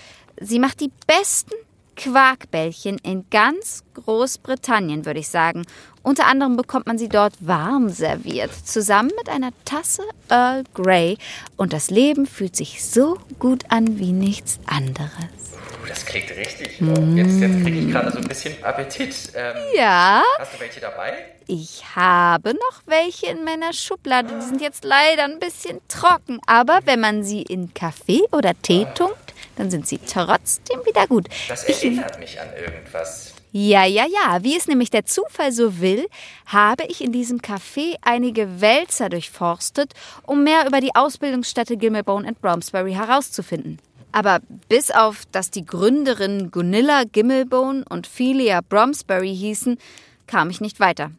[0.41, 1.55] Sie macht die besten
[2.05, 5.67] Quarkbällchen in ganz Großbritannien, würde ich sagen.
[6.03, 11.19] Unter anderem bekommt man sie dort warm serviert, zusammen mit einer Tasse Earl Grey.
[11.57, 15.11] Und das Leben fühlt sich so gut an wie nichts anderes.
[15.11, 16.79] Puh, das klingt richtig.
[16.79, 16.99] gut.
[17.17, 19.15] Jetzt, jetzt kriege ich gerade so ein bisschen Appetit.
[19.35, 21.13] Ähm, Ja, Hast du welche dabei?
[21.47, 24.29] ich habe noch welche in meiner Schublade.
[24.41, 26.41] Die sind jetzt leider ein bisschen trocken.
[26.47, 31.29] Aber wenn man sie in Kaffee oder Tee tunkt, dann sind sie trotzdem wieder gut.
[31.49, 33.35] Das erinnert mich an irgendwas.
[33.53, 34.45] Ja, ja, ja.
[34.45, 36.07] Wie es nämlich der Zufall so will,
[36.47, 39.93] habe ich in diesem Café einige Wälzer durchforstet,
[40.25, 43.79] um mehr über die Ausbildungsstätte Gimmelbone and Bromsbury herauszufinden.
[44.13, 49.79] Aber bis auf, dass die Gründerinnen Gunilla Gimmelbone und Philia Bromsbury hießen,
[50.27, 51.11] kam ich nicht weiter.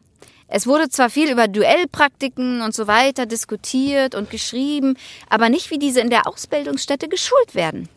[0.48, 4.98] Es wurde zwar viel über Duellpraktiken und so weiter diskutiert und geschrieben,
[5.30, 7.88] aber nicht wie diese in der Ausbildungsstätte geschult werden.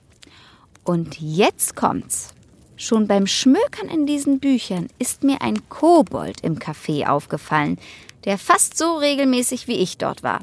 [0.85, 2.29] Und jetzt kommt's.
[2.77, 7.79] Schon beim Schmökern in diesen Büchern ist mir ein Kobold im Café aufgefallen,
[8.25, 10.41] der fast so regelmäßig wie ich dort war.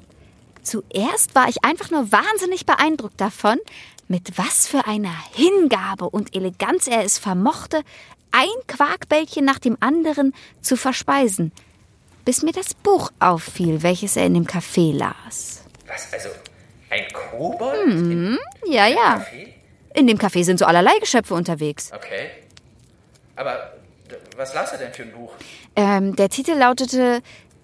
[0.62, 3.59] Zuerst war ich einfach nur wahnsinnig beeindruckt davon,
[4.09, 7.83] mit was für einer Hingabe und Eleganz er es vermochte,
[8.33, 11.52] ein Quarkbällchen nach dem anderen zu verspeisen,
[12.24, 15.62] bis mir das Buch auffiel, welches er in dem Café las.
[15.87, 16.28] Was, also
[16.90, 17.87] ein Kobold?
[17.87, 19.16] Im Ja, ja.
[19.16, 19.62] Café?
[19.94, 21.90] In dem Café sind so allerlei Geschöpfe unterwegs.
[21.92, 22.31] Okay.
[23.37, 23.72] Aber
[24.37, 25.33] was las er denn für ein Buch?
[25.76, 27.22] Ähm, der Titel lautete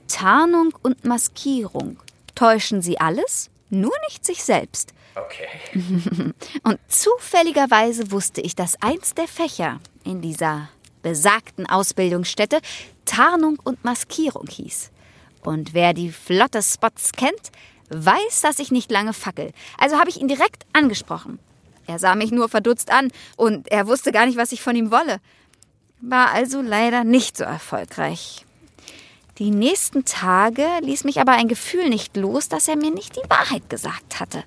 [0.09, 1.99] Tarnung und Maskierung.
[2.35, 4.93] Täuschen Sie alles, nur nicht sich selbst.
[5.15, 5.49] Okay.
[6.63, 10.69] Und zufälligerweise wusste ich, dass eins der Fächer in dieser
[11.03, 12.61] besagten Ausbildungsstätte
[13.05, 14.91] Tarnung und Maskierung hieß.
[15.43, 17.51] Und wer die flotte Spots kennt,
[17.91, 19.53] weiß, dass ich nicht lange fackel.
[19.79, 21.39] Also habe ich ihn direkt angesprochen.
[21.89, 24.91] Er sah mich nur verdutzt an und er wusste gar nicht, was ich von ihm
[24.91, 25.21] wolle.
[26.03, 28.45] War also leider nicht so erfolgreich.
[29.39, 33.31] Die nächsten Tage ließ mich aber ein Gefühl nicht los, dass er mir nicht die
[33.31, 34.45] Wahrheit gesagt hatte.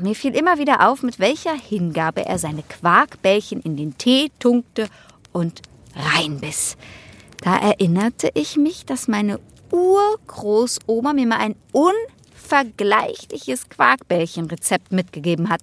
[0.00, 4.88] Mir fiel immer wieder auf, mit welcher Hingabe er seine Quarkbällchen in den Tee tunkte
[5.32, 5.60] und
[5.94, 6.78] reinbiss.
[7.42, 9.38] Da erinnerte ich mich, dass meine
[9.70, 11.56] Urgroßoma mir mal ein
[12.50, 15.62] unvergleichliches Quarkbällchenrezept mitgegeben hat.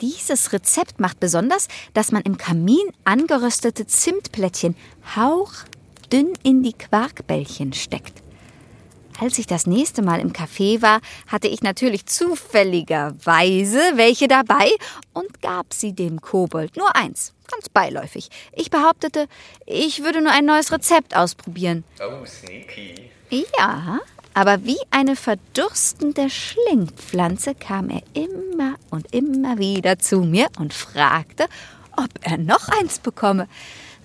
[0.00, 4.76] Dieses Rezept macht besonders, dass man im Kamin angeröstete Zimtplättchen
[5.16, 8.22] hauchdünn in die Quarkbällchen steckt.
[9.20, 14.70] Als ich das nächste Mal im Café war, hatte ich natürlich zufälligerweise welche dabei
[15.12, 16.76] und gab sie dem Kobold.
[16.76, 18.30] Nur eins, ganz beiläufig.
[18.52, 19.28] Ich behauptete,
[19.66, 21.84] ich würde nur ein neues Rezept ausprobieren.
[22.00, 23.10] Oh, sneaky.
[23.58, 24.00] Ja,
[24.34, 31.46] aber wie eine verdurstende Schlingpflanze kam er immer und immer wieder zu mir und fragte,
[31.96, 33.48] ob er noch eins bekomme.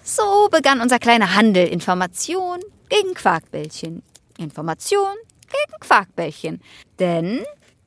[0.03, 1.67] So begann unser kleiner Handel.
[1.67, 2.59] Information
[2.89, 4.03] gegen Quarkbällchen.
[4.37, 5.15] Information
[5.47, 6.61] gegen Quarkbällchen.
[6.99, 7.45] Denn,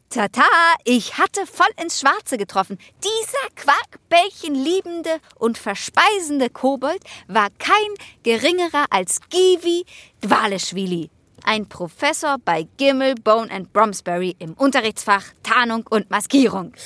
[0.08, 0.42] tata,
[0.84, 2.78] ich hatte voll ins Schwarze getroffen.
[3.02, 9.84] Dieser Quarkbällchen liebende und verspeisende Kobold war kein geringerer als Givi
[10.22, 11.10] Dwaleschwili.
[11.44, 16.72] Ein Professor bei Gimmel, Bone and Bromsbury im Unterrichtsfach Tarnung und Maskierung.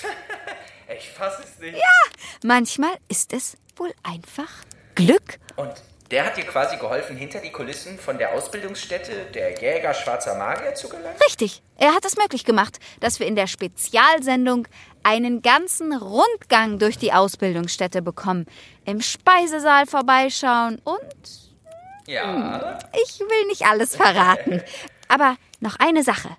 [0.96, 1.82] Ich fasse es nicht.
[2.44, 4.50] Manchmal ist es wohl einfach
[4.94, 5.38] Glück.
[5.56, 5.72] Und
[6.10, 10.74] der hat dir quasi geholfen, hinter die Kulissen von der Ausbildungsstätte der Jäger Schwarzer Magier
[10.74, 11.16] zu gelangen?
[11.24, 14.68] Richtig, er hat es möglich gemacht, dass wir in der Spezialsendung
[15.02, 18.46] einen ganzen Rundgang durch die Ausbildungsstätte bekommen,
[18.84, 21.53] im Speisesaal vorbeischauen und
[22.06, 22.78] Ja.
[22.92, 24.62] ich will nicht alles verraten.
[25.08, 26.36] Aber noch eine Sache.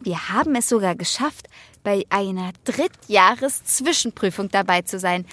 [0.00, 1.46] Wir haben es sogar geschafft,
[1.84, 5.26] bei einer Drittjahres-Zwischenprüfung dabei zu sein.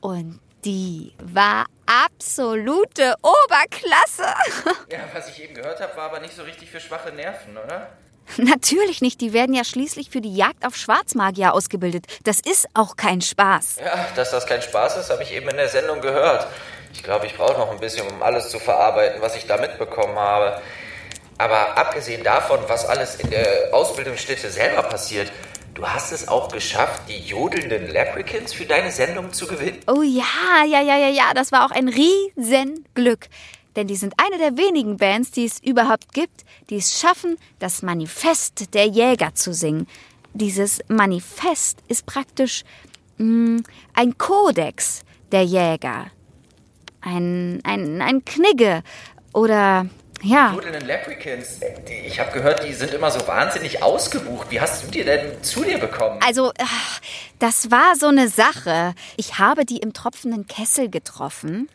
[0.00, 4.34] Und die war absolute Oberklasse.
[4.92, 7.88] Ja, was ich eben gehört habe, war aber nicht so richtig für schwache Nerven, oder?
[8.36, 12.06] Natürlich nicht, die werden ja schließlich für die Jagd auf Schwarzmagier ausgebildet.
[12.24, 13.76] Das ist auch kein Spaß.
[13.82, 16.46] Ja, dass das kein Spaß ist, habe ich eben in der Sendung gehört.
[16.92, 20.16] Ich glaube, ich brauche noch ein bisschen, um alles zu verarbeiten, was ich da mitbekommen
[20.16, 20.60] habe.
[21.38, 25.32] Aber abgesehen davon, was alles in der Ausbildungsstätte selber passiert,
[25.74, 29.80] du hast es auch geschafft, die jodelnden Leprechauns für deine Sendung zu gewinnen?
[29.86, 33.28] Oh ja, ja, ja, ja, ja, das war auch ein Riesenglück.
[33.74, 37.82] Denn die sind eine der wenigen Bands, die es überhaupt gibt, die es schaffen, das
[37.82, 39.86] Manifest der Jäger zu singen.
[40.34, 42.64] Dieses Manifest ist praktisch
[43.16, 43.62] mh, mm,
[43.94, 45.00] ein Kodex
[45.32, 46.10] der Jäger.
[47.02, 48.82] Ein, ein, ein Knigge
[49.34, 49.86] oder
[50.22, 50.52] ja.
[50.52, 51.58] Jodelnden Leprechauns,
[52.06, 54.50] ich habe gehört, die sind immer so wahnsinnig ausgebucht.
[54.50, 56.20] Wie hast du die denn zu dir bekommen?
[56.24, 56.52] Also,
[57.40, 58.94] das war so eine Sache.
[59.16, 61.68] Ich habe die im tropfenden Kessel getroffen.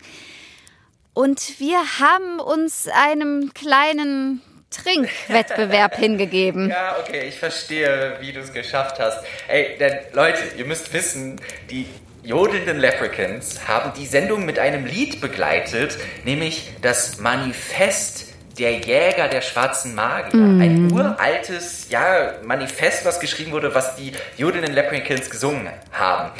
[1.14, 6.70] Und wir haben uns einem kleinen Trinkwettbewerb hingegeben.
[6.70, 9.26] Ja, okay, ich verstehe, wie du es geschafft hast.
[9.48, 11.86] Ey, denn Leute, ihr müsst wissen, die
[12.28, 18.26] jodelnden Leprechauns haben die Sendung mit einem Lied begleitet, nämlich das Manifest
[18.60, 20.40] der Jäger der schwarzen Magier.
[20.40, 20.62] Mhm.
[20.62, 26.32] Ein uraltes ja, Manifest, was geschrieben wurde, was die jodelnden Leprechauns gesungen haben.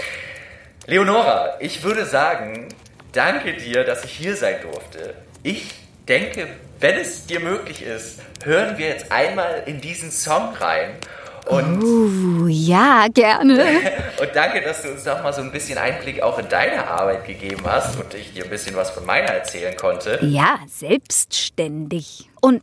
[0.88, 2.68] Leonora, ich würde sagen,
[3.14, 5.14] danke dir, dass ich hier sein durfte.
[5.44, 5.74] Ich
[6.08, 6.48] denke,
[6.82, 10.92] wenn es dir möglich ist, hören wir jetzt einmal in diesen Song rein.
[11.50, 13.64] Und uh, ja, gerne.
[14.22, 17.26] und danke, dass du uns noch mal so ein bisschen Einblick auch in deine Arbeit
[17.26, 20.20] gegeben hast und ich dir ein bisschen was von meiner erzählen konnte.
[20.22, 22.30] Ja, selbstständig.
[22.42, 22.62] Und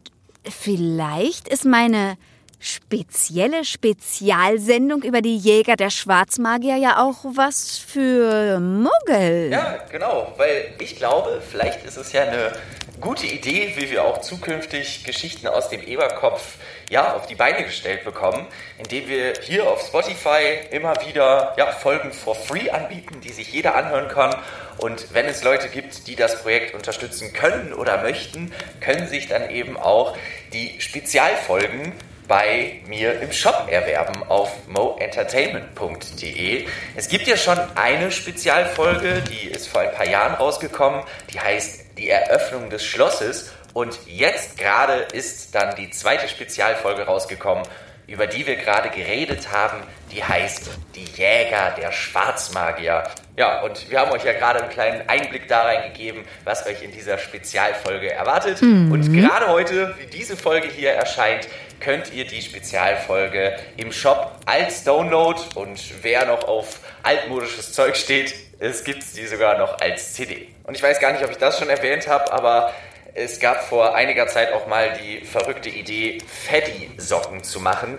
[0.49, 2.17] vielleicht ist meine
[2.65, 9.51] spezielle Spezialsendung über die Jäger der Schwarzmagier ja auch was für Muggel.
[9.51, 12.53] Ja, genau, weil ich glaube, vielleicht ist es ja eine
[13.01, 16.57] gute Idee, wie wir auch zukünftig Geschichten aus dem Eberkopf
[16.91, 18.47] ja, auf die Beine gestellt bekommen,
[18.79, 23.75] indem wir hier auf Spotify immer wieder ja, Folgen for free anbieten, die sich jeder
[23.75, 24.35] anhören kann.
[24.79, 29.51] Und wenn es Leute gibt, die das Projekt unterstützen können oder möchten, können sich dann
[29.51, 30.17] eben auch
[30.53, 31.93] die Spezialfolgen
[32.27, 36.67] bei mir im Shop erwerben auf moentertainment.de.
[36.97, 41.03] Es gibt ja schon eine Spezialfolge, die ist vor ein paar Jahren rausgekommen,
[41.33, 47.65] die heißt Die Eröffnung des Schlosses und jetzt gerade ist dann die zweite Spezialfolge rausgekommen,
[48.07, 49.79] über die wir gerade geredet haben.
[50.13, 53.05] Die heißt Die Jäger der Schwarzmagier.
[53.37, 56.93] Ja, und wir haben euch ja gerade einen kleinen Einblick da reingegeben, was euch in
[56.93, 58.63] dieser Spezialfolge erwartet.
[58.63, 58.93] Mhm.
[58.93, 61.49] Und gerade heute, wie diese Folge hier erscheint,
[61.81, 68.35] könnt ihr die Spezialfolge im Shop als Download und wer noch auf altmodisches Zeug steht,
[68.65, 70.49] es gibt die sogar noch als CD.
[70.65, 72.73] Und ich weiß gar nicht, ob ich das schon erwähnt habe, aber
[73.15, 77.99] es gab vor einiger Zeit auch mal die verrückte Idee, Feddy-Socken zu machen.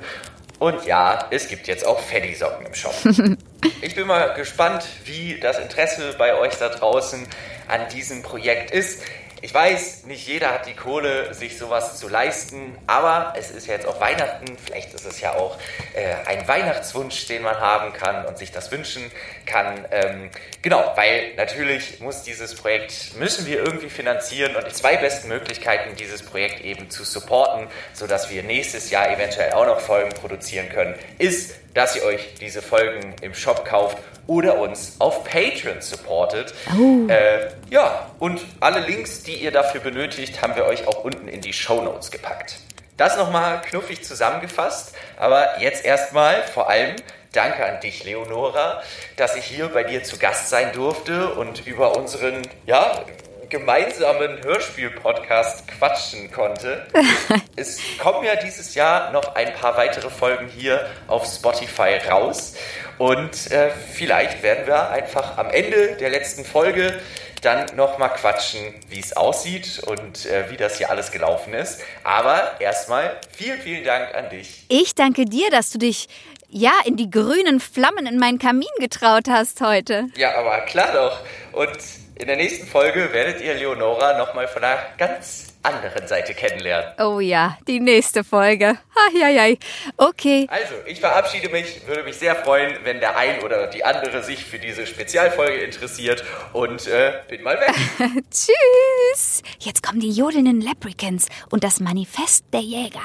[0.58, 2.96] Und ja, es gibt jetzt auch Feddy-Socken im Shop.
[3.82, 7.28] ich bin mal gespannt, wie das Interesse bei euch da draußen
[7.68, 9.04] an diesem Projekt ist.
[9.42, 13.74] Ich weiß, nicht jeder hat die Kohle, sich sowas zu leisten, aber es ist ja
[13.76, 14.58] jetzt auch Weihnachten.
[14.58, 15.60] Vielleicht ist es ja auch
[15.94, 19.12] äh, ein Weihnachtswunsch, den man haben kann und sich das wünschen
[19.46, 19.86] kann.
[19.92, 20.30] Ähm,
[20.62, 25.96] genau, weil natürlich muss dieses Projekt, müssen wir irgendwie finanzieren und die zwei besten Möglichkeiten,
[25.96, 30.96] dieses Projekt eben zu supporten, sodass wir nächstes Jahr eventuell auch noch Folgen produzieren können,
[31.18, 36.54] ist, dass ihr euch diese Folgen im Shop kauft oder uns auf Patreon supportet.
[36.78, 37.08] Oh.
[37.08, 41.42] Äh, ja, und alle Links, die ihr dafür benötigt, haben wir euch auch unten in
[41.42, 42.60] die Show Notes gepackt.
[42.98, 46.96] Das nochmal knuffig zusammengefasst, aber jetzt erstmal vor allem
[47.34, 48.82] danke an dich, Leonora,
[49.18, 53.04] dass ich hier bei dir zu Gast sein durfte und über unseren, ja,
[53.50, 56.86] gemeinsamen Hörspiel-Podcast quatschen konnte.
[57.56, 62.56] es kommen ja dieses Jahr noch ein paar weitere Folgen hier auf Spotify raus.
[62.98, 67.00] Und äh, vielleicht werden wir einfach am Ende der letzten Folge
[67.46, 71.82] dann nochmal quatschen, wie es aussieht und äh, wie das hier alles gelaufen ist.
[72.04, 74.66] Aber erstmal vielen, vielen Dank an dich.
[74.70, 76.08] Ich danke dir, dass du dich
[76.50, 80.08] ja in die grünen Flammen in meinen Kamin getraut hast heute.
[80.16, 81.20] Ja, aber klar doch.
[81.52, 81.78] Und
[82.16, 86.94] in der nächsten Folge werdet ihr Leonora nochmal von einer ganz anderen Seite kennenlernen.
[87.00, 88.78] Oh ja, die nächste Folge.
[89.14, 89.58] Eieiei.
[89.98, 90.48] Okay.
[90.50, 91.86] Also, ich verabschiede mich.
[91.88, 96.24] Würde mich sehr freuen, wenn der ein oder die andere sich für diese Spezialfolge interessiert.
[96.54, 97.74] Und äh, bin mal weg.
[98.32, 99.44] Tschüss.
[99.60, 103.02] Jetzt kommen die jodelnden Leprechauns und das Manifest der Jäger.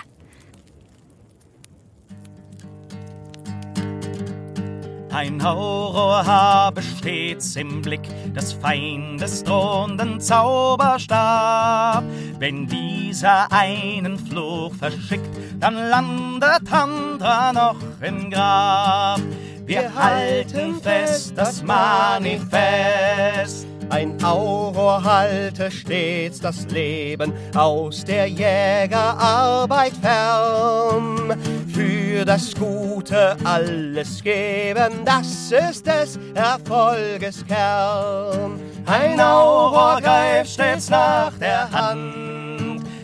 [5.12, 8.02] Ein Horror habe stets im Blick
[8.32, 12.04] des Feindes drohenden Zauberstab.
[12.40, 15.28] Wenn dieser einen Fluch verschickt,
[15.60, 19.20] dann landet Handra noch im Grab.
[19.66, 22.40] Wir halten fest das Manifest.
[23.90, 31.36] Ein Auror halte stets das Leben aus der Jägerarbeit fern.
[31.68, 38.58] Für das Gute alles geben, das ist des Erfolges Kern.
[38.86, 42.29] Ein Auror greift stets nach der Hand,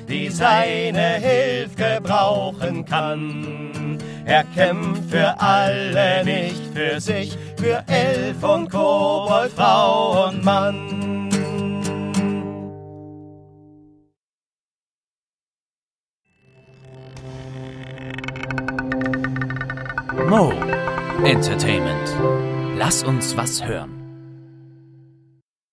[0.09, 3.99] die seine Hilfe gebrauchen kann.
[4.25, 11.31] Er kämpft für alle, nicht für sich, für Elf und Kobold, Frau und Mann.
[20.29, 20.53] Mo
[21.25, 22.17] Entertainment.
[22.77, 23.96] Lass uns was hören.